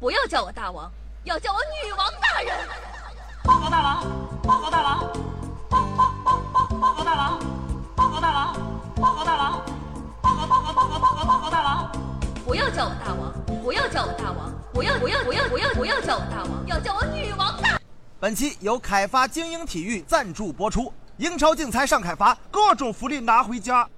[0.00, 0.90] 不要叫我大王，
[1.24, 2.56] 要叫我女王大人。
[3.44, 4.04] 报告大王，
[4.42, 5.12] 报告大王，
[5.68, 7.38] 报报报报报告大王，
[7.96, 8.54] 报告大王，
[8.96, 9.62] 报告大王，
[10.22, 11.92] 报告报告报告报告报告大王。
[12.44, 17.78] 不要叫我大王，不要叫我大王，不要不要不要不要不要叫我大王，要叫我女王大。
[18.20, 23.88] 本期由凯发精英体育赞助播出，英超竞猜上凯发，各种福利拿回家。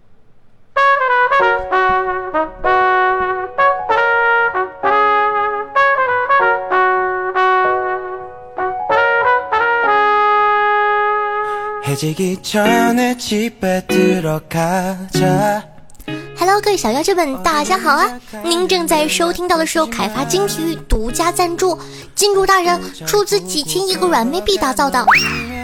[16.39, 18.09] Hello，各位小妖精们，大家好啊！
[18.45, 21.77] 您正在收听到的是由凯发金体育独家赞助，
[22.15, 25.05] 金主大人出资几千亿个软妹币打造的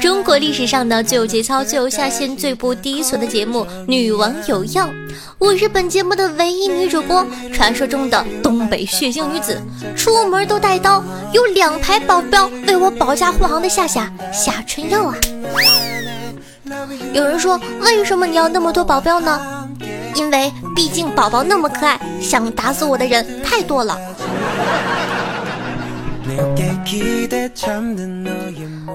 [0.03, 4.87] 中国历史上的最有节操、最有下限、最不低俗的节目《女王有药》。
[5.39, 9.63] 我是本节目的唯一女主播，传说中的东北血腥女子，
[9.97, 15.15] 出门都带刀，有两排保镖为我保驾护航的夏夏夏春药啊！
[17.13, 19.69] 有人说，为什么你要那么多保镖呢？
[20.15, 23.97] 因为毕竟宝宝那么可爱，想打死我的人太多了。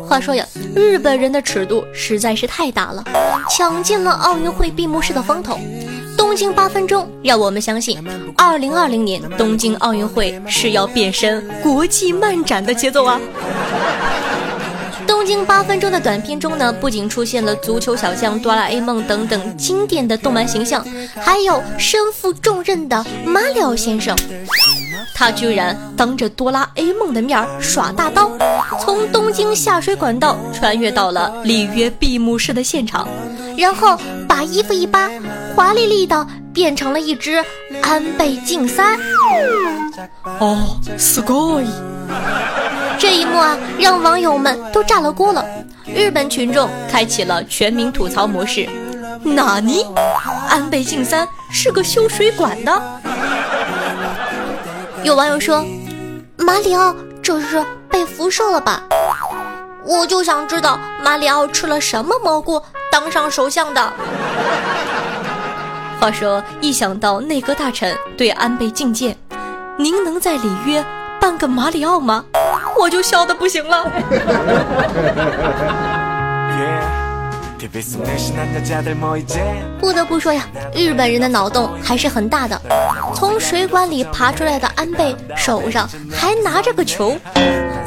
[0.08, 3.04] 话说呀，日本人的尺度实在是太大了，
[3.50, 5.58] 抢尽了奥运会闭幕式的风头。
[6.18, 7.98] 东京八分钟让我们相信，
[8.36, 13.20] 二零二零年东京奥运会是要变身国际漫展的节奏啊！
[15.21, 20.85] 东京八分钟的短片中呢，不仅出现了足球小将、哆啦 A 梦等等经典的动漫形象，
[21.17, 24.17] 还有身负重任的马里奥先生。
[25.15, 28.31] 他居然当着哆啦 A 梦的面耍大刀，
[28.81, 33.09] 从东京下水管道穿越到了里约闭幕式的现场，
[33.57, 35.11] 然后把衣服一扒，
[35.55, 37.43] 华丽丽的变成了一只
[37.83, 38.99] 安倍晋三。
[40.39, 41.67] 哦，すごい！
[43.02, 45.44] 这一幕啊，让网友们都炸了锅了。
[45.88, 48.70] 日本群众开启了全民吐槽模式。
[49.24, 49.84] 纳尼？
[50.48, 52.80] 安倍晋三是个修水管的？
[55.02, 55.66] 有网友说，
[56.38, 58.84] 马里奥这是被辐射了吧？
[59.84, 62.62] 我就想知道马里奥吃了什么蘑菇
[62.92, 63.92] 当上首相的。
[66.00, 69.18] 话说，一想到内阁大臣对安倍进谏，
[69.76, 70.86] 您能在里约
[71.22, 72.26] 办个马里奥吗？
[72.80, 73.86] 我就笑的不行了。
[79.80, 80.44] 不得不说呀，
[80.74, 82.60] 日本人的脑洞还是很大的。
[83.14, 87.16] 从水管里爬出来的安倍手上还拿着个球，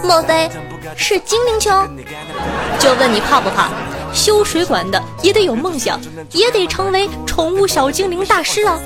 [0.05, 0.49] 莫非
[0.97, 1.73] 是精灵球？
[2.79, 3.69] 就问你怕不怕？
[4.15, 8.79] 修水管的也得有梦想，也得成为宠物小精灵大师啊！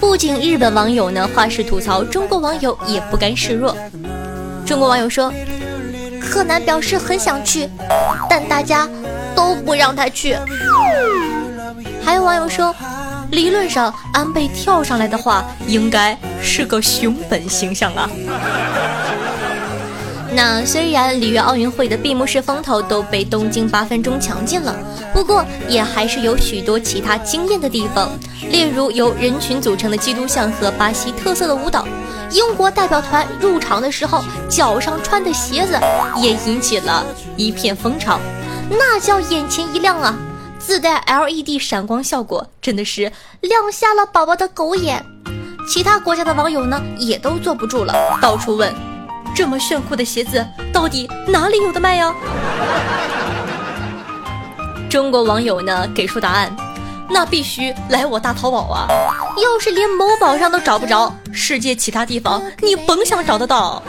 [0.00, 3.76] 不仅日本网友呢花式吐槽，中国网友也不甘示弱。
[4.64, 5.32] 中国网友说，
[6.20, 7.68] 柯南表示很想去，
[8.28, 8.88] 但大家
[9.34, 10.36] 都不让他去。
[12.02, 12.74] 还有网友说，
[13.30, 18.10] 理论上安倍跳上来的话，应该是个熊本形象啊。
[20.34, 24.74] 那虽然里约奥运会的闭幕式风头都被东京八分钟抢尽了，
[25.14, 28.10] 不过也还是有许多其他惊艳的地方，
[28.50, 31.86] 例如由人群组成的基督像和巴西特色的舞蹈。
[32.32, 35.78] 英国代表团入场的时候，脚上穿的鞋子
[36.20, 38.18] 也引起了一片风潮，
[38.68, 40.14] 那叫眼前一亮啊！
[40.58, 45.04] 自带 LED 闪光效果，真的是亮瞎了宝宝的狗眼。
[45.68, 48.74] 其他国家的网友呢，也都坐不住了，到处问。
[49.36, 50.42] 这么炫酷的鞋子
[50.72, 52.14] 到底哪里有的卖呀？
[54.88, 56.56] 中国网友呢给出答案，
[57.10, 58.88] 那必须来我大淘宝啊！
[59.36, 63.82] 要是连某宝上都找不着，世界其他地方你甭想找得到。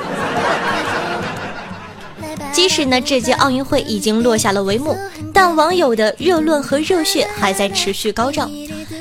[2.51, 4.97] 即使呢这届奥运会已经落下了帷幕，
[5.33, 8.51] 但网友的热论和热血还在持续高涨。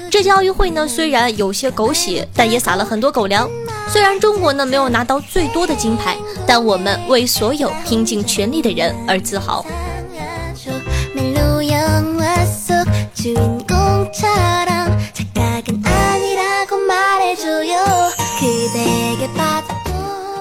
[0.08, 3.48] 这届奥运会呢虽然有些狗血，但也撒了很多狗粮。
[3.88, 6.16] 虽然中国呢没有拿到最多的金牌，
[6.46, 9.64] 但我们为所有拼尽全力的人而自豪。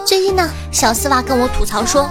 [0.06, 2.08] 最近呢，小丝袜跟我吐槽说，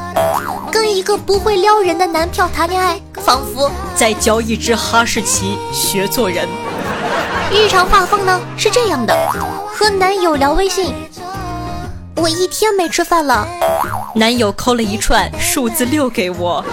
[0.71, 6.49] 跟一个不会撩人的男票谈恋爱，仿佛在教一只哈士奇学做人。
[7.53, 9.15] 日常画风呢是这样的：
[9.73, 10.95] 和男友聊微信。
[12.17, 13.47] 我一天没吃饭了，
[14.15, 16.65] 男友扣了一串数字六给我。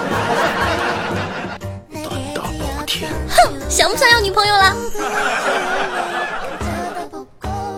[1.92, 2.04] 胆
[2.34, 4.76] 大包天，哼，想不想要女朋友了？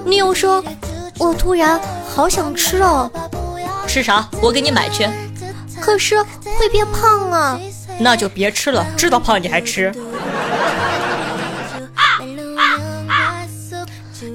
[0.06, 0.64] 女友说
[1.18, 1.80] ：“我突然
[2.14, 3.10] 好想吃哦。”
[3.88, 4.28] 吃啥？
[4.42, 5.08] 我给你买去。
[5.80, 6.22] 可是
[6.58, 7.60] 会变胖啊。
[8.00, 9.94] 那就别吃了，知道胖你还吃。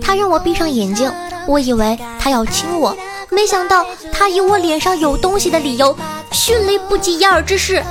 [0.00, 1.12] 他让我闭上眼睛，
[1.46, 2.96] 我以为他要亲我，
[3.30, 5.96] 没想到他以我脸上有东西的理由，
[6.32, 7.82] 迅雷不及掩耳之势，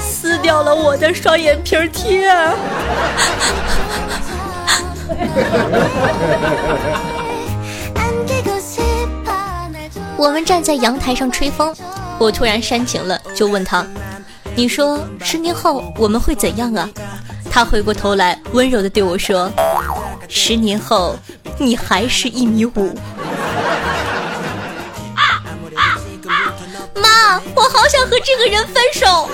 [0.00, 2.30] 撕掉了我的双眼皮贴。
[10.16, 11.74] 我们站在阳台上吹风，
[12.18, 13.84] 我突然煽情了，就问他
[14.54, 16.88] ：“你说十年后我们会怎样啊？”
[17.50, 19.50] 他回过头来，温柔的对我说
[20.28, 21.16] ：“十年后，
[21.58, 22.94] 你还是一米五。”
[27.54, 29.28] 我好想和这个人分手。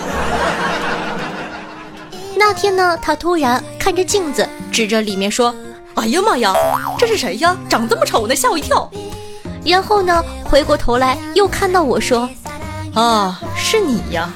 [2.36, 5.54] 那天呢，他突然看着镜子，指着里面说
[5.94, 6.54] ：“哎呀妈呀，
[6.98, 7.56] 这是谁呀？
[7.68, 8.90] 长这么丑呢，吓我一跳。”
[9.64, 12.28] 然后呢，回过头来又看到我说
[12.94, 14.32] ：“啊，是你呀。”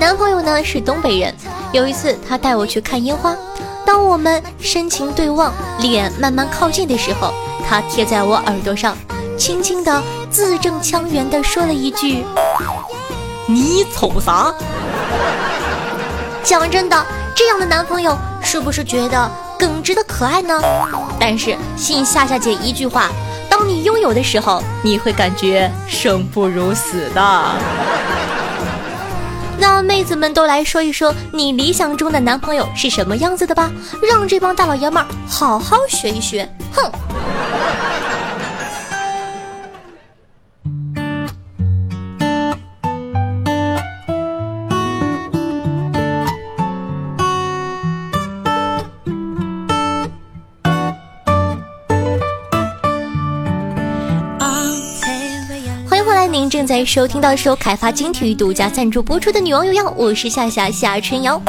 [0.00, 1.34] 男朋友呢是东北人，
[1.72, 3.36] 有一次他带我去看烟花，
[3.84, 7.32] 当我们深情对望，脸慢慢靠近的时候，
[7.68, 8.96] 他贴在我耳朵上，
[9.40, 12.22] 轻轻的字正腔圆的说了一句
[13.48, 14.52] ：“你瞅啥？”
[16.44, 19.30] 讲真的，这样的男朋友是不是觉得？
[19.58, 20.60] 耿直的可爱呢，
[21.18, 23.08] 但是信夏夏姐一句话，
[23.48, 27.44] 当你拥有的时候，你会感觉生不如死的。
[29.58, 33.70] 那妹子们都来说一说你理想中的男朋友是什么样子的吧，
[34.06, 36.46] 让这帮大老爷们儿好好学一学。
[36.74, 36.92] 哼。
[56.60, 61.40] 正在收听到是由凯发金体育独家赞助播出的《女王有药》，我是夏夏夏春瑶。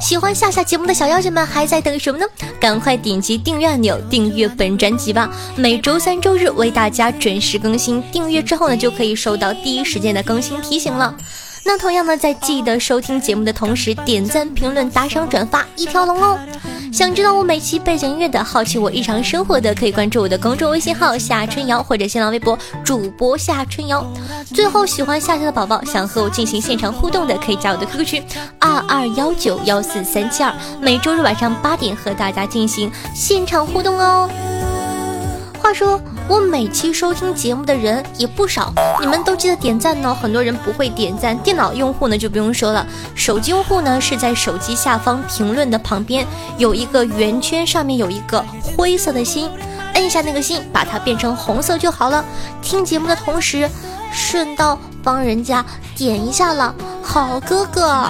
[0.00, 2.24] 喜欢夏夏节目的小妖精们还在等什么呢？
[2.60, 5.28] 赶快点击订阅按钮，订阅本专辑吧！
[5.56, 11.12] 每周三、周日为大家准时更新，订阅之后呢，就可以收到第一时间的更新提醒了。
[11.64, 16.38] 那同样呢，在记得收听节目的同时，点赞、评论、打赏、转发一条龙哦。
[16.92, 24.04] 想知道我每期背景音乐的，好奇我日常生活的，可以关注我的公众微信号夏春瑶或者新浪微博主播夏春瑶。
[24.52, 28.22] 最后，喜欢夏夏的宝宝，想和我进行现场互动的，可以加我的 QQ 群
[28.58, 34.28] 二二幺九幺四三七二，每周日晚上八点和大家进行现场互动哦。
[35.62, 36.00] 话说。
[36.28, 40.14] 我每期收听节目的人也不少，你们都记得点赞呢。
[40.14, 42.86] 很多人不会点赞，电脑用户呢就不用说了。
[43.14, 46.24] 手机用户呢是在手机下方评论的旁边
[46.56, 49.50] 有一个圆圈，上面有一个灰色的心，
[49.94, 52.24] 摁一下那个心，把它变成红色就好了。
[52.62, 53.68] 听节目的同时，
[54.12, 55.62] 顺道帮人家
[55.96, 58.08] 点一下了，好哥哥。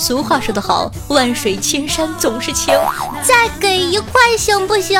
[0.00, 2.74] 俗话说得好，万水千山总是情，
[3.22, 4.98] 再给一块行不行？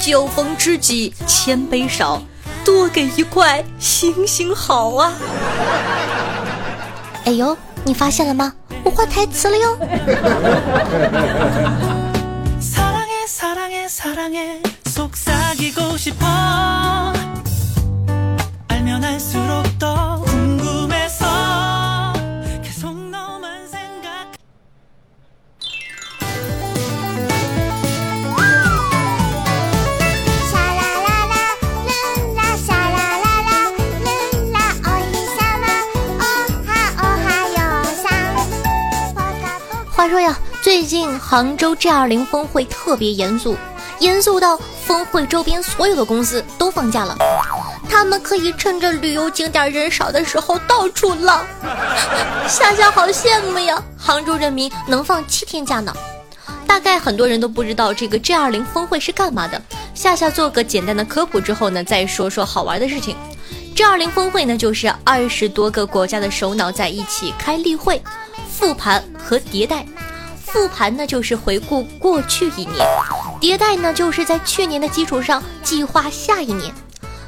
[0.00, 2.18] 酒逢知己千杯少，
[2.64, 5.12] 多给一块行行好啊！
[7.26, 8.54] 哎呦，你发现了吗？
[8.82, 9.76] 我换台词了哟。
[40.82, 43.56] 最近杭州 G20 峰会特别严肃，
[44.00, 47.16] 严肃到峰会周边所有的公司都放假了，
[47.88, 51.46] 他们可以趁着旅游景点人少的时候到处浪。
[52.50, 55.94] 夏夏好羡慕呀，杭州人民能放七天假呢。
[56.66, 59.62] 大概很多人都不知道这个 G20 峰会是干嘛的，
[59.94, 63.16] 夏夏做个简单的科普之后呢，再说说好玩的事情。
[63.76, 68.02] G20 峰会呢，就是二十多个国家的首脑在一起开例会。
[68.50, 69.84] 复盘和迭代，
[70.52, 72.86] 复盘呢就是回顾过去一年，
[73.40, 76.70] 迭代呢就是在去年的基础上计划下一年。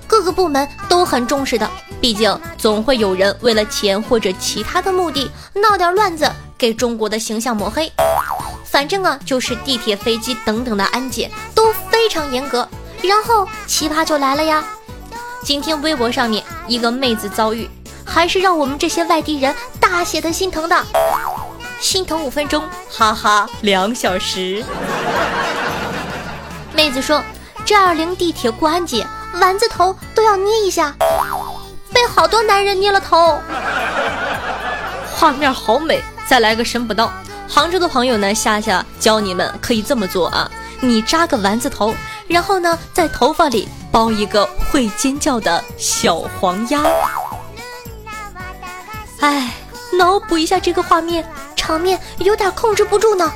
[0.07, 1.69] 各个部门都很重视的，
[2.03, 7.91] 毕竟总会有人为了钱或者其他的目的闹点乱子，给中国的形象抹黑。
[8.63, 12.69] 反正啊，就是地铁、飞机等等的安检都非常严格。
[13.01, 14.63] 然后奇葩就来了呀，
[15.43, 17.71] 今天微博上面一个妹子遭遇。
[18.07, 20.77] 还是让我们这些外地人大写的心疼的，
[21.85, 24.65] 心疼五分钟，哈哈，两小时。
[26.73, 27.23] 妹子说
[27.63, 29.07] 这二零地铁过安检，
[29.39, 30.95] 丸子头都要捏一下，
[31.93, 33.39] 被好多男人捏了头，
[35.15, 36.03] 画面好美。
[36.27, 37.13] 再来个神补刀，
[37.47, 40.51] 杭州的朋友呢，夏夏教你们可以这么做啊，
[40.81, 41.95] 你扎个丸子头，
[42.27, 46.83] 然后呢在头发里包一个会尖叫的小黄鸭。
[49.21, 49.53] 哎，
[49.99, 51.23] 脑补一下这个画面，
[51.65, 53.33] 场面有点控制不住呢。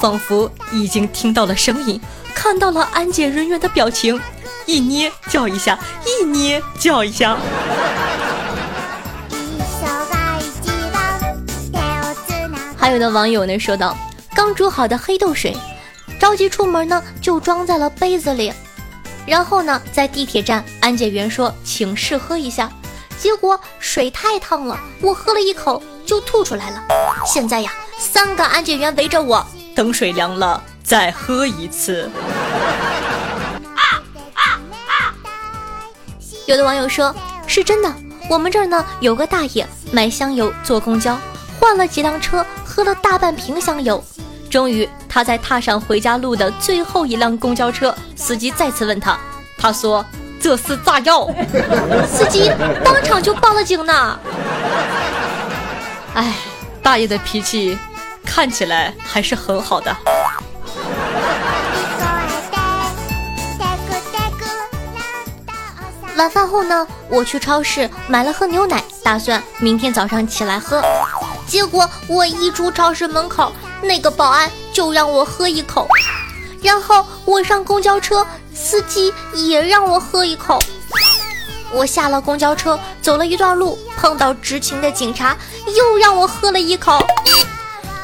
[0.00, 2.00] 仿佛已经听到了声音，
[2.34, 4.20] 看到了安检人员的表情，
[4.66, 7.36] 一捏叫一下，一捏叫一下。
[12.76, 13.96] 还有的网友呢说道
[14.34, 15.56] ：“刚煮好的黑豆水，
[16.18, 18.52] 着急出门呢，就装在了杯子里，
[19.24, 22.68] 然后呢，在地铁站，安检员说请试喝一下。”
[23.16, 26.82] 结果水太烫了，我喝了一口就吐出来了。
[27.24, 32.10] 现在呀，三个安检员围着我，等水凉了再喝一次。
[36.46, 37.14] 有的网友说，
[37.46, 37.94] 是真的。
[38.28, 41.16] 我们这儿呢有个大爷买香油坐公交，
[41.60, 44.02] 换了几辆车，喝了大半瓶香油。
[44.50, 49.16] 终于他在踏上回家路的最后一辆公交车，司机再次问他，
[49.56, 50.04] 他说。
[50.42, 51.28] 这是炸药，
[52.08, 52.50] 司机
[52.82, 54.18] 当场就报了警呢。
[56.14, 56.34] 哎，
[56.82, 57.78] 大爷的脾气
[58.24, 59.96] 看起来还是很好的。
[66.16, 70.82] 晚饭后呢，我去超市买了盒牛奶，打算明天早上起来喝。
[71.46, 75.88] 结果我一出超市门口，那个保安就让我喝一口。
[76.62, 80.58] 然后我上公交车，司机也让我喝一口。
[81.72, 85.34] 我下了公交车，走了一段路，碰到执勤的警察，
[85.66, 86.98] 又让我喝了一口。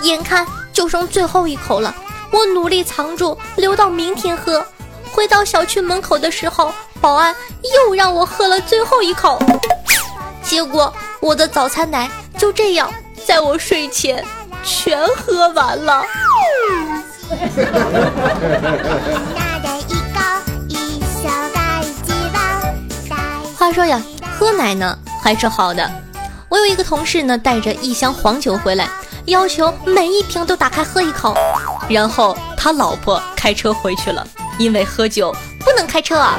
[0.03, 1.95] 眼看就剩最后一口了，
[2.31, 4.65] 我努力藏住，留到明天喝。
[5.11, 7.35] 回到小区门口的时候，保安
[7.87, 9.43] 又让我喝了最后一口。
[10.43, 12.09] 结果我的早餐奶
[12.39, 12.93] 就这样
[13.27, 14.25] 在我睡前
[14.63, 16.05] 全喝完了。
[23.59, 24.01] 话说呀，
[24.39, 25.91] 喝奶呢还是好的。
[26.49, 28.89] 我有一个同事呢，带着一箱黄酒回来，
[29.27, 31.35] 要求每一瓶都打开喝一口。
[31.89, 34.27] 然后他老婆开车回去了，
[34.59, 36.39] 因为喝酒不能开车啊。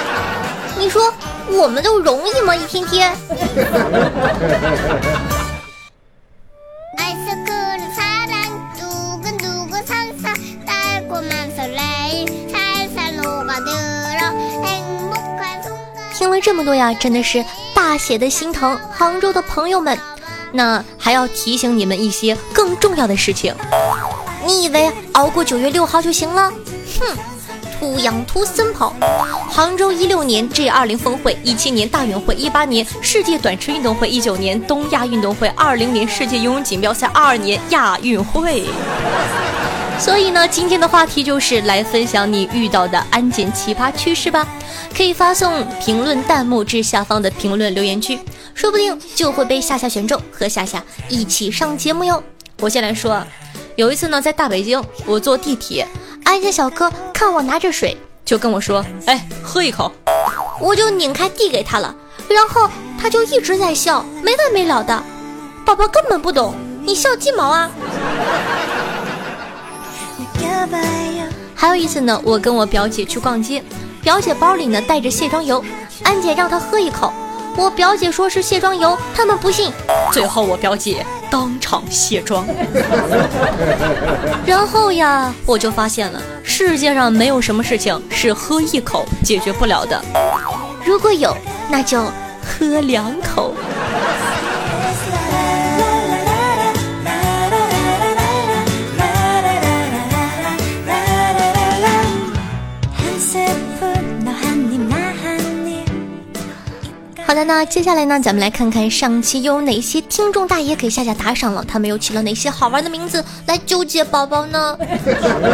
[0.78, 1.12] 你说
[1.48, 2.54] 我们都容易吗？
[2.54, 3.16] 一天天。
[16.60, 17.42] 么多呀，真的是
[17.74, 19.98] 大写的心疼杭州的朋友们。
[20.52, 23.54] 那还要提醒你们一些更重要的事情。
[24.44, 26.52] 你以为熬过九月六号就行了？
[26.98, 27.16] 哼，
[27.78, 28.92] 土养土森跑。
[29.48, 38.64] 杭州一六年 G 二零峰会，一七年大运会，一八年世界短池运动会，一九年东亚运动会，二零年世界游泳锦标赛，二二年亚运会。
[40.00, 44.48] 所以呢，今天的话题就是来分享你遇到的安检奇葩趣事吧。
[44.96, 48.18] 可以发送评论弹幕至下方的评论留言区，
[48.54, 52.22] 说不定就会被夏夏选中，和夏夏一起上节目哟。
[52.60, 53.22] 我先来说，
[53.76, 55.86] 有一次呢，在大北京，我坐地铁，
[56.24, 59.92] 安检小哥看我拿着水，就跟我说：“哎，喝一口。”
[60.58, 61.94] 我就拧开递给他了，
[62.28, 65.02] 然后他就一直在笑，没完没了的。
[65.64, 66.54] 宝宝根本不懂，
[66.84, 67.70] 你笑鸡毛啊！
[71.54, 73.62] 还有一次呢，我跟我表姐去逛街，
[74.02, 75.62] 表姐包里呢带着卸妆油，
[76.02, 77.12] 安姐让她喝一口，
[77.56, 79.70] 我表姐说是卸妆油，他们不信，
[80.10, 82.46] 最后我表姐当场卸妆。
[84.46, 90.02] 然后呀，我就发现了，世界上没有什么事情是喝一口解决不了的，
[90.84, 91.36] 如果有，
[91.68, 92.02] 那就
[92.42, 93.52] 喝两口。
[107.30, 114.76] 好的，那接下来呢，咱们来看看上期有哪些听众大爷给夏夏打赏了，他们又起了哪些好玩的名字来纠结宝宝呢？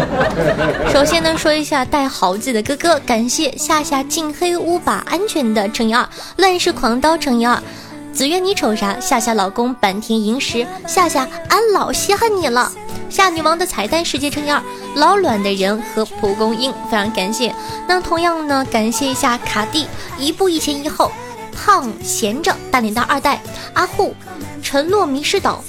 [0.90, 7.62] 首先呢，说一下带好字的哥哥，感谢夏夏进黑屋把安全的乘以二，乱世狂刀乘以二，
[8.11, 8.99] 子月你瞅啥？
[8.99, 12.73] 夏夏老公坂田银时，夏夏俺老稀罕你了。
[13.11, 14.62] 夏女王的彩蛋世界乘以二，
[14.95, 17.54] 老卵的人和蒲公英，非常感谢。
[17.87, 19.87] 那同样呢，感谢一下卡蒂，
[20.18, 21.12] 一步一前一后。
[21.57, 23.41] 胖闲着大脸蛋二代
[23.73, 24.15] 阿护，
[24.63, 25.65] 沉落迷失岛，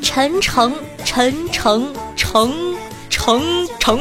[0.00, 0.72] 陈诚
[1.04, 2.76] 陈诚诚
[3.10, 4.00] 诚诚，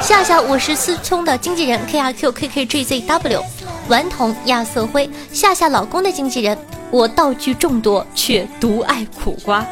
[0.00, 3.42] 夏夏，我是思聪的经纪人 K R Q K K G Z W，
[3.88, 6.56] 顽童亚瑟辉，夏夏老公的经纪人。
[6.92, 9.66] 我道具众多，却独爱苦瓜。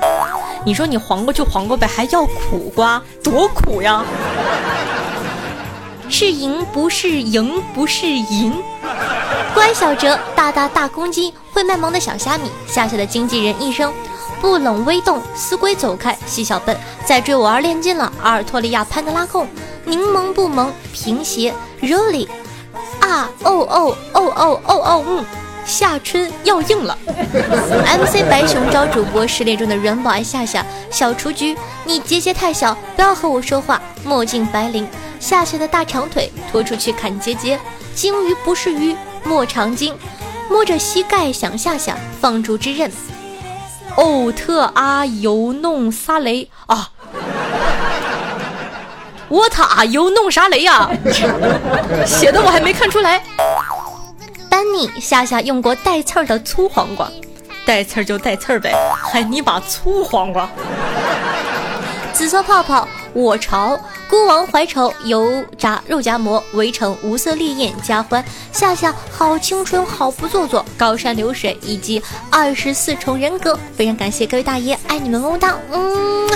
[0.65, 4.03] 你说你黄瓜就黄瓜呗，还要苦瓜，多苦呀！
[6.09, 8.53] 是赢不是赢不是赢。
[9.55, 13.93] 乖小哲，大大大公鸡，会卖萌的小虾米，夏夏的经纪人一生
[14.41, 19.47] 不冷微动，死鬼走开，细小笨在追我而练尽了，阿尔托利亚潘德拉控，
[19.85, 22.27] 柠檬不萌，平鞋 really
[23.01, 25.25] 啊哦哦哦哦哦哦嗯。
[25.65, 31.57] 夏春要硬了， MC 白熊招主播失恋中的软宝爱夏夏小雏菊，
[31.87, 33.81] 你结节太小，不要和我说话。
[34.05, 34.87] 墨镜白灵，
[35.25, 37.59] 夏夏的大长腿拖出去砍结节，
[37.95, 39.97] 鲸鱼不是鱼，莫长鲸，
[40.51, 42.93] 摸着膝盖想夏夏放逐之刃。
[43.95, 46.91] 欧特阿尤弄撒雷啊！
[49.29, 50.91] 我他又弄啥雷呀？
[52.05, 53.23] 写的我还没看出来。
[54.51, 57.11] 丹尼夏夏用过带刺儿的粗黄瓜，
[57.65, 58.75] 带刺儿就带刺儿呗，
[59.11, 60.47] 还你把粗黄瓜。
[62.13, 63.81] 紫色泡泡，我朝
[64.15, 76.31] 孤王怀愁，油炸肉夹馍，围城无色烈焰加欢，夏夏好青春好不做作，高山流水以及二十四重人格，非常感谢各位大爷，爱你们么么哒，嗯。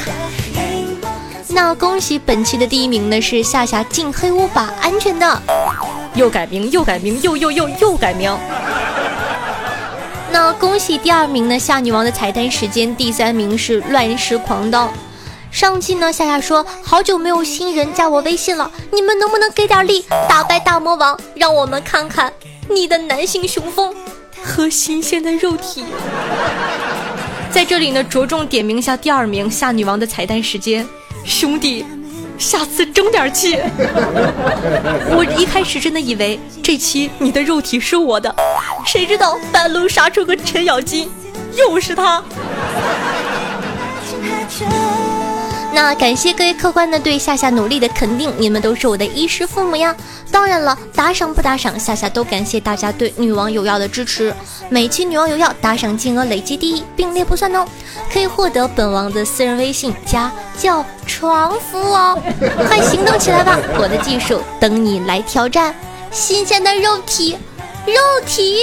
[1.50, 5.40] 那恭喜本期的第一名呢是夏夏进黑屋把安全的。
[6.16, 8.36] 又改名，又改名，又又又又改名。
[10.32, 12.92] 那恭喜第二名呢，夏女王的彩蛋时间。
[12.96, 14.92] 第三名是乱世狂刀。
[15.50, 22.32] 上期呢，夏夏说好久没有新人加我微信了，你们能不能给点力，打败大魔王，让我们看看
[22.68, 23.94] 你的男性雄风
[24.42, 25.84] 和新鲜的肉体。
[27.50, 30.86] 在这里呢，着重点名一下第二名夏女王的彩蛋时间，
[31.24, 31.84] 兄弟。
[32.38, 33.58] 下次争点气。
[35.10, 38.32] 我一开始真的以为这期你的肉体是我的，
[38.86, 41.10] 谁知道半路杀出个程咬金，
[41.56, 42.22] 又是他。
[45.80, 49.94] 那感谢各位客官呢对夏夏努力的肯定，你们都是我的衣食父母呀。
[50.28, 54.34] 当然了，打赏不打赏，夏夏都感谢大家对女王有药的支持。
[54.68, 57.64] 每期女王有药打赏金额累计第一，并列不算哦，
[58.12, 62.20] 可以获得本王的私人微信加叫床服哦。
[62.66, 65.72] 快行动起来吧，我的技术等你来挑战，
[66.10, 67.38] 新鲜的肉体，
[67.86, 67.94] 肉
[68.26, 68.62] 体。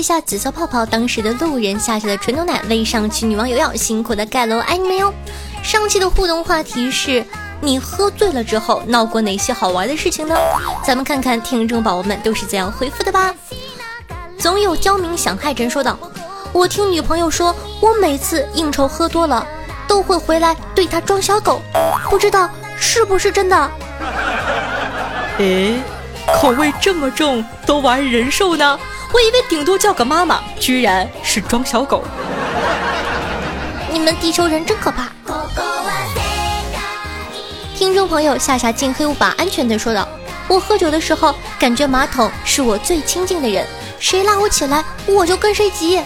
[0.00, 5.12] 谢下紫色泡泡当时的路人下下的纯牛奶喂上期女网友要辛苦的盖楼，爱你们哟！
[5.62, 7.22] 上期的互动话题是
[7.60, 10.34] 你喝醉了之后闹过哪些好玩的事情呢？
[10.82, 13.34] 咱们看看听众宝宝们都是怎样回复的吧。
[14.38, 15.98] 总有刁民想害朕说道
[16.54, 19.46] ：“我听女朋友说，我每次应酬喝多了
[19.86, 21.60] 都会回来对她装小狗，
[22.08, 23.70] 不知道是不是真的？”
[25.36, 25.78] 诶，
[26.40, 28.80] 口味这么重，都玩人兽呢？
[29.12, 32.04] 我以为顶多叫个妈妈，居然是装小狗。
[33.92, 35.08] 你们地球人真可怕。
[37.76, 40.06] 听众朋友，夏夏进黑屋把，安全的说道
[40.46, 43.66] ：“我喝酒的时候，感觉马桶是我最亲近的人，
[43.98, 46.00] 谁拉我起来，我就跟谁急。”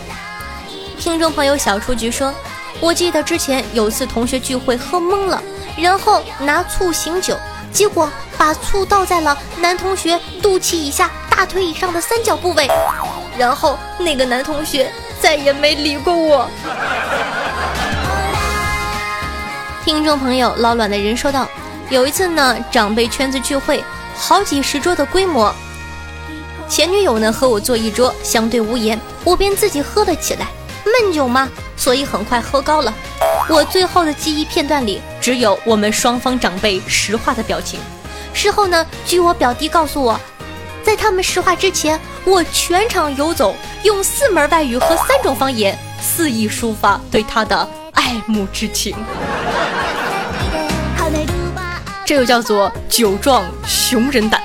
[0.99, 2.33] 听众朋友小雏菊说
[2.81, 5.43] ：“我记得之前有次同学聚会喝懵了，
[5.77, 7.37] 然后拿醋醒酒，
[7.71, 12.71] 结果把醋倒在了男同学肚脐以下。”大腿以上的三角部位，
[13.37, 14.89] 然后那个男同学
[15.21, 16.49] 再也没理过我。
[19.85, 21.49] 听众朋友老卵的人说道
[21.91, 23.83] ：“有一次呢，长辈圈子聚会，
[24.17, 25.53] 好几十桌的规模，
[26.69, 30.47] 前女友呢和我坐一桌，相对无言，我便自己喝了起来。
[30.85, 32.95] 闷酒嘛，所以很快喝高了。
[33.49, 37.81] 我最后的记忆片段里，只有我们双方长辈石化的表情。
[38.33, 40.19] 事后呢，据我表弟告诉我。”
[40.85, 48.95] 在他们石化之前，我全场游走，用四门外语和三种方言肆意抒发对他的爱慕之情。
[52.05, 54.43] 这又叫做酒壮熊人胆。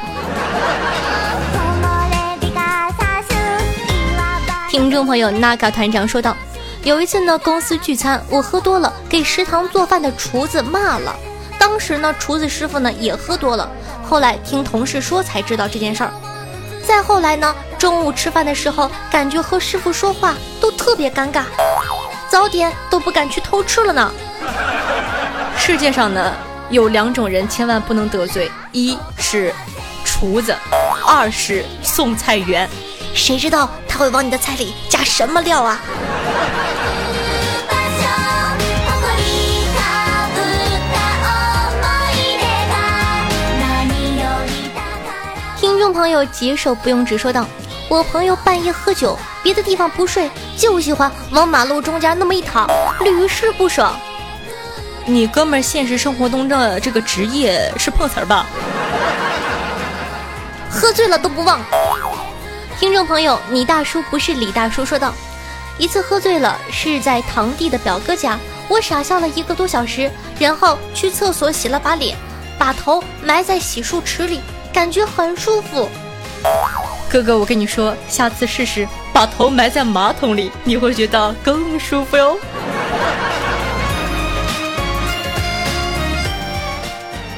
[4.70, 6.38] 听众朋友，纳卡团长说道
[6.84, 11.14] ：“有一次呢，公司聚餐，我喝多了，给食堂做饭的厨子骂了。
[11.60, 13.70] 当时呢，厨子师傅呢也喝多了。”
[14.08, 16.12] 后来听同事说才知道这件事儿。
[16.90, 21.44] 再后来呢，中午吃饭的时候，感觉和师傅说话都特别尴尬，
[22.28, 24.12] 早点都不敢去偷吃了呢。
[25.56, 26.34] 世界上呢
[26.72, 29.54] 有两种人千万不能得罪，一是
[30.04, 30.58] 厨子，
[31.06, 32.68] 二是送菜员。
[33.14, 35.80] 谁知道他会往你的菜里加什么料啊？
[45.80, 47.48] 听众朋友，解手不用直说道
[47.88, 53.98] ：“我朋友半夜喝酒，别的地方不睡，就喜欢往马路中间那么一躺，屡试不爽。
[55.06, 58.46] 你哥们儿现实生活中的这个职业是碰瓷儿吧？
[60.70, 61.62] 喝醉了都不忘。”
[62.78, 65.14] 听众朋友，你大叔不是李大叔说道
[65.80, 68.38] ：“一次喝醉了，是在堂弟的表哥家，
[68.68, 72.18] 我傻笑了一个多小时，然后去厕所洗了把脸，
[72.58, 75.90] 把头埋在洗漱池里。”感觉很舒服，
[77.10, 82.38] 哥哥，我跟你说，下次试试把头埋在马桶里，你会觉得更舒服哟。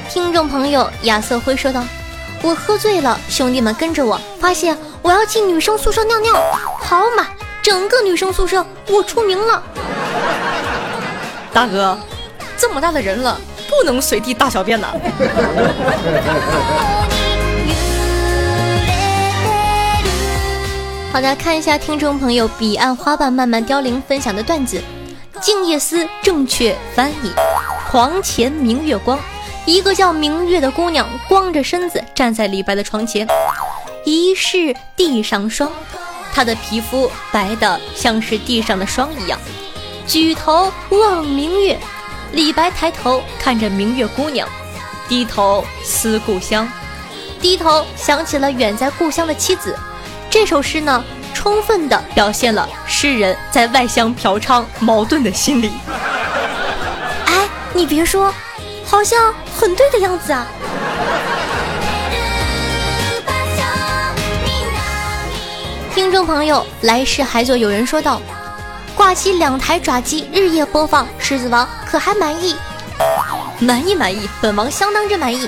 [0.08, 1.82] 听众朋友亚瑟辉说道
[2.42, 6.34] ：“我喝醉了，兄弟们跟着我，发现我要进女生宿舍尿尿，
[6.78, 7.26] 好嘛，
[7.62, 9.62] 整个女生宿舍我出名了。”
[11.52, 11.98] 大哥，
[12.58, 14.88] 这么大的人了，不能随地大小便呐。
[21.12, 24.82] 好的，看一下听众朋友彼岸花瓣慢慢凋零分享的段子，
[25.42, 27.30] 《静夜思》正确翻译：
[27.90, 29.18] 床前明月光。
[29.66, 33.28] 一个叫明月的姑娘光着身子站在李白的床前，
[34.06, 35.70] 疑是地上霜。
[36.32, 39.38] 她的皮肤白的像是地上的霜一样。
[40.06, 41.78] 举头望明月，
[42.32, 44.48] 李白抬头看着明月姑娘，
[45.10, 46.66] 低头思故乡，
[47.38, 49.76] 低头想起了远在故乡的妻子。
[50.32, 55.70] 这首诗呢，充分的表现了诗人在外乡嫖娼矛盾的心理。
[57.26, 58.32] 哎，你别说，
[58.82, 60.46] 好像很对的样子啊！
[65.94, 68.18] 听众朋友，来世还做有人说道：
[68.96, 72.56] 挂机两台爪机，日夜播放《狮子王》，可还满意？
[73.58, 75.46] 满意满意，本王相当之满意。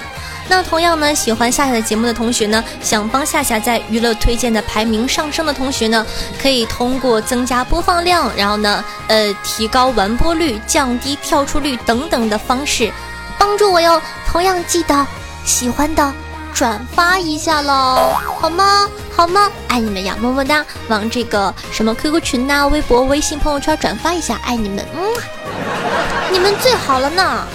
[0.49, 6.07] 那同样呢，喜欢夏夏的节目的同学呢，想帮夏夏在娱乐推荐的排名上升的同学呢，
[6.41, 12.93] 可以通过增加播放量，然后呢，呃，提高完播率、降低跳出率等等的方式，
[13.39, 14.01] 帮助我哟。
[14.27, 15.07] 同样记得
[15.45, 16.13] 喜欢的
[16.53, 18.89] 转发一下喽，好吗？
[19.17, 19.51] 好吗？
[19.69, 20.65] 爱你们呀，么么哒！
[20.89, 25.03] 往这个什么 QQ 群呐、微博、微信朋友圈转发一下，爱你们，嗯，
[26.33, 27.47] 你们最好了呢。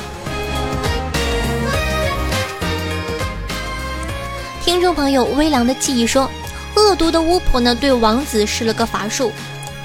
[4.70, 6.30] 听众朋友，微凉的记忆说，
[6.76, 9.32] 恶毒的巫婆呢对王子施了个法术，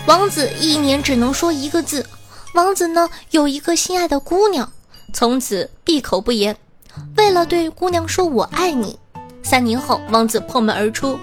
[0.04, 2.04] 王子一年只能说一个字。
[2.52, 4.70] 王子呢有一个心爱的姑娘，
[5.14, 6.54] 从此闭口不言。
[7.16, 8.98] 为了对姑娘说我爱你，
[9.42, 11.18] 三年后王子破门而出，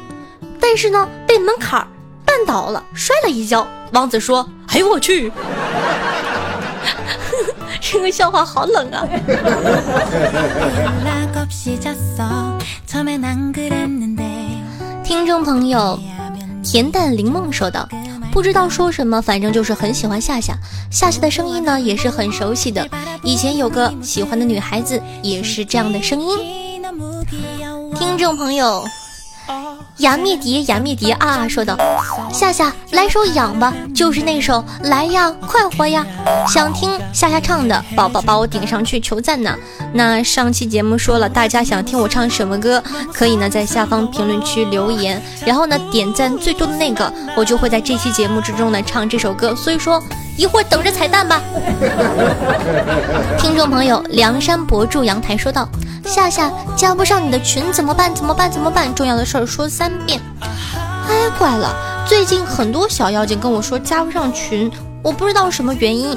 [0.60, 1.88] 但是呢被门槛
[2.26, 3.68] 绊倒了，摔了一跤。
[3.92, 5.32] 王子说：“哎呦我去！”
[7.80, 9.06] 这个笑话好冷啊！
[15.04, 16.00] 听众朋友，
[16.64, 17.88] 恬淡灵梦说道
[18.32, 20.56] ：“不知道说什么，反正就是很喜欢夏夏。
[20.90, 22.88] 夏夏的声音呢，也是很熟悉的。
[23.24, 26.38] 以前有个喜欢的女孩子，也是这样的声音。”
[27.98, 28.86] 听众朋友。
[29.98, 31.48] 雅蜜蝶，雅蜜蝶啊！
[31.48, 31.78] 说道
[32.34, 36.04] ：“夏夏来首痒吧，就是那首来呀，快活呀！
[36.48, 39.56] 想听夏夏唱的，宝宝把我顶上去求赞呢。
[39.94, 42.82] 那上期节目说了，大家想听我唱什么歌，
[43.14, 49.56] 可以呢在下方评论区留言，然后呢点赞最多的那个，我就会在这期节目之中呢唱这首歌。
[49.56, 50.02] 所以说
[50.38, 51.42] 一会儿等着彩蛋吧。
[53.38, 55.68] 听众朋友，梁山伯住阳台说道。”
[56.04, 58.14] 夏夏加不上你的群怎么办？
[58.14, 58.52] 怎么办？
[58.52, 58.94] 怎么办？
[58.96, 60.20] 重要的事儿说三遍。
[60.42, 61.76] 哎，怪了，
[62.08, 64.70] 最近很多小妖精跟我说加不上群，
[65.04, 66.14] 我不知道什么原因。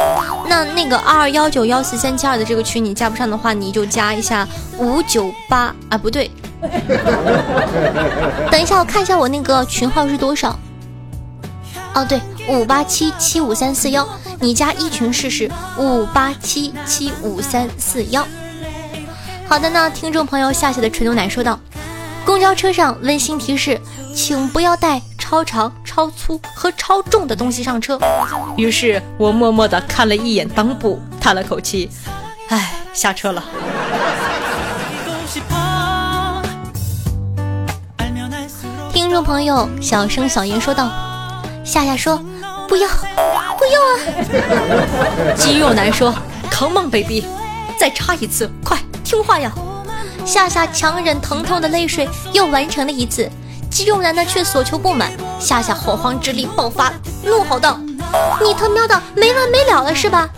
[0.49, 4.47] 那那个二二幺九幺四三七二的这个群你加不上的话，你就加一下
[4.79, 6.31] 五九八啊，不对。
[8.51, 10.59] 等一下，我看一下我那个群号是多少。
[11.95, 14.09] 哦，对，五八七七五三四幺，
[14.41, 18.27] 你加一群试试，五八七七五三四幺。
[19.47, 21.61] 好的呢，听众朋友，夏夏的纯牛奶说道
[22.25, 23.81] ：“公交车上温馨提示，
[24.15, 27.99] 请不要带超长、超粗和超重的东西上车。”
[28.59, 31.91] 于是我默默地看了一眼裆部，叹了口气，
[32.51, 33.43] 唉，下车了。
[38.93, 40.91] 听众朋友小声小言说道
[41.65, 42.23] ：“夏夏说
[42.69, 42.87] 不要，
[43.57, 45.33] 不要啊！
[45.35, 46.15] ”肌肉男说
[46.51, 47.25] ：“Come on baby，
[47.79, 49.51] 再插一次，快听话呀！”
[50.27, 53.31] 夏夏强忍疼痛的泪水又完成了一次，
[53.75, 55.11] 肌肉男呢却所求不满。
[55.41, 56.93] 夏夏洪荒之力爆发，
[57.25, 57.77] 怒吼道
[58.41, 60.29] ：“你他喵的没完没了了是吧？”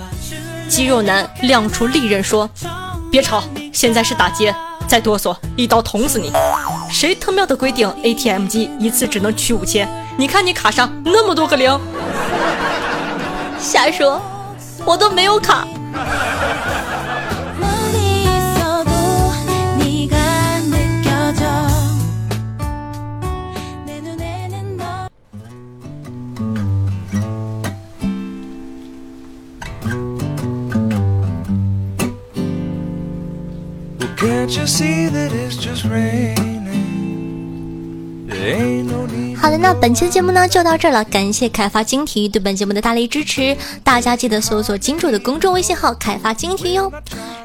[0.70, 2.48] 肌肉男亮出利刃说
[3.12, 3.44] ：“别吵，
[3.74, 4.56] 现在是打劫，
[4.88, 6.32] 再哆嗦一刀捅死你！
[6.90, 9.86] 谁他喵的规定 ATM 机一次只能取五千？
[10.16, 11.78] 你看你卡上那么多个零。”
[13.60, 14.18] 瞎说，
[14.86, 15.68] 我都没有卡。
[39.36, 46.92] 好的，那本期的节目呢就到这儿了，感谢凯发金体对本节目的大力支持，大家记得搜索金主的公众微信号“凯发金体”哟。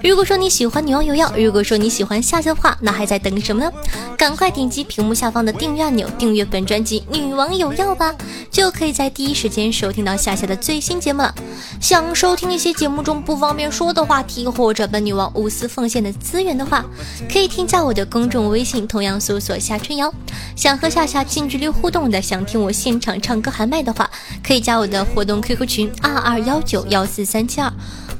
[0.03, 3.71] 如果说你喜欢女王有药，如果说你喜欢夏夏的话，那还在等什么呢？
[4.17, 8.15] 赶快点击屏幕下方的订阅按钮，订阅本专辑《女王有药》吧，
[8.49, 11.33] 就可以在第一时间收听到夏夏的最新节目了。
[11.79, 16.83] 想收听一些节目中不方便说的话题，或者本女王无私奉献的资源的话，
[17.31, 20.11] 可以添加我的公众微信，同样搜索夏春瑶。
[20.55, 24.09] 想和夏夏近距离互动的，想听我现场唱歌喊麦的话，
[24.43, 27.71] 可以加我的活动 QQ 群二二幺九幺四三七二。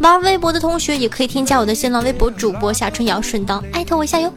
[0.02, 4.34] 玩微博的同学也可以添加我的新浪微博主播夏春瑶，顺道艾特我一下哟。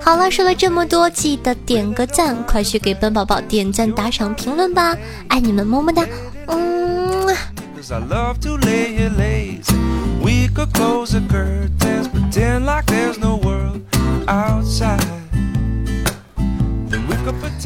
[0.00, 4.96] 好了，说了这么多，记得点个赞，快去给本宝宝点赞、打赏、评论吧，
[5.28, 6.06] 爱你们，么么哒。
[6.46, 7.36] 嗯。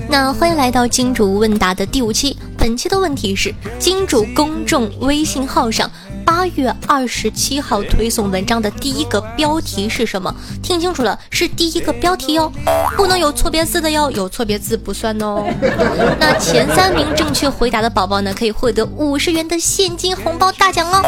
[0.09, 5.89] 那欢迎来到金主问答的第五期，本期的问题是金主公众微信号上。
[6.25, 10.35] 八月二十七号推送文章的第一个标题是什么？
[10.63, 12.51] 听清楚了，是第一个标题哟，
[12.97, 15.45] 不能有错别字的哟，有错别字不算哦。
[16.19, 21.03] 那前三名正确回答的宝宝呢，可以获得五十元的现金红包大奖哦。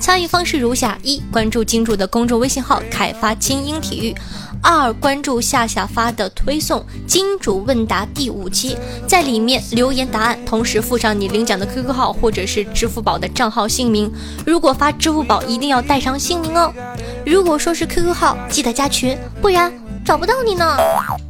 [0.00, 4.14] 参与方式如下：一、关注金主的公众微信号“凯发精英体育”。
[4.62, 14.10] 二关注夏夏发的推送金主问答第五期，在里面留言答案，同时附上你领奖的 QQ 号或者是支付宝的账号姓名。
[14.44, 16.72] 如果发支付宝，一定要带上姓名哦。
[17.24, 19.72] 如果说是 QQ 号，记得加群，不然
[20.04, 20.76] 找不到你呢。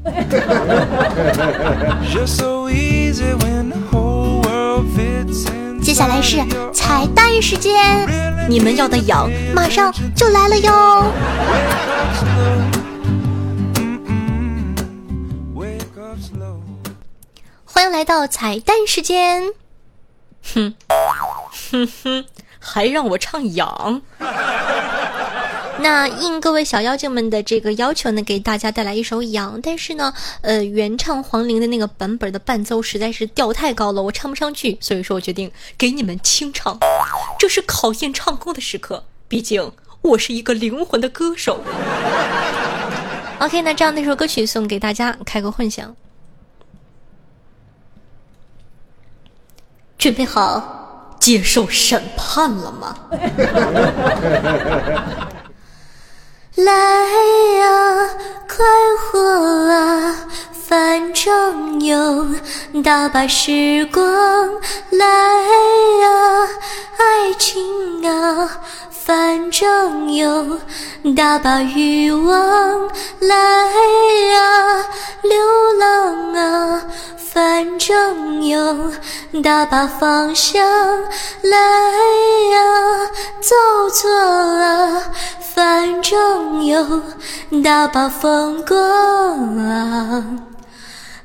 [5.83, 6.39] 接下来是
[6.73, 8.09] 彩蛋时间，
[8.49, 11.05] 你们要的羊马上就来了哟。
[17.77, 19.53] 欢迎来到彩蛋时间。
[20.55, 22.25] 哼，哼哼，
[22.59, 24.01] 还让我唱痒。
[25.81, 29.61] 那应各位小妖精们的这个要求呢，给大家带来一首痒。
[29.63, 34.79] 但是呢，呃，原唱黄龄的那个版本的伴奏实在是调太高了，我唱不上去。
[34.81, 36.79] 所以说我决定给你们清唱。
[37.39, 41.61] 这是考验唱功的时刻，毕竟我是一个灵魂的歌手。
[43.41, 45.95] OK，那这样那首歌曲送给大家，开个混响。
[49.99, 52.97] 准备好接受审判了吗？
[56.57, 56.73] 来
[57.59, 58.09] 呀，
[58.49, 58.65] 快
[59.13, 59.21] 活
[59.71, 60.17] 啊，
[60.53, 62.27] 反正有
[62.83, 64.05] 大把时光。
[64.91, 66.49] 来呀，
[66.97, 68.49] 爱情啊，
[69.07, 70.59] 反正有
[71.15, 72.89] 大把欲望。
[73.21, 73.37] 来
[74.35, 74.85] 啊，
[75.23, 75.39] 流
[75.79, 76.83] 浪啊。
[77.17, 78.91] 反正有
[79.45, 80.61] 大把方向，
[81.43, 81.57] 来
[82.57, 83.07] 啊，
[83.41, 83.55] 走
[83.91, 85.03] 错了。
[85.55, 87.03] 反正有
[87.63, 88.77] 大把风光，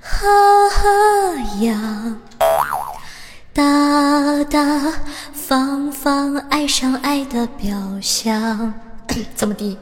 [0.02, 0.88] 哈哈
[1.62, 1.80] 呀，
[3.54, 3.64] 大
[4.52, 4.60] 大
[5.52, 8.74] 方方爱上爱的表象，
[9.36, 9.78] 怎么地？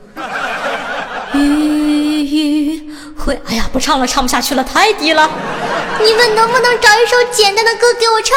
[1.36, 5.30] 雨雨会，哎呀，不唱了，唱不下去了，太低了。
[6.02, 8.36] 你们能不能找一首简单的歌给我唱？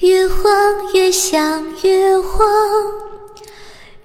[0.00, 2.44] 越晃越想越晃，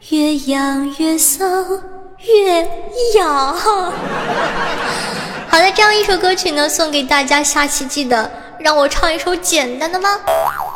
[0.09, 1.43] 越痒越骚
[2.27, 2.61] 越
[3.15, 3.55] 痒。
[5.47, 7.41] 好的，这样一首歌曲呢，送给大家。
[7.41, 10.09] 下期记得让我唱一首简单的吗？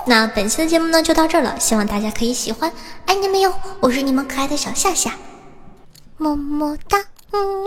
[0.07, 2.71] 那本期的节目呢，就到这儿了，希望大家可以喜欢，
[3.05, 3.53] 爱你们哟！
[3.81, 5.11] 我是你们可爱的小夏夏。
[6.17, 6.97] 么么哒，
[7.31, 7.65] 嗯。